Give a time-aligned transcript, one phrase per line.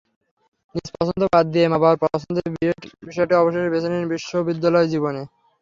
[0.75, 2.47] নিজ পছন্দ বাদ দিয়ে মা-বাবার পছন্দের
[3.07, 5.21] বিষয়টাই অবশেষে বেছে নিলেন বিশ্ববিদ্যালয়জীবনে।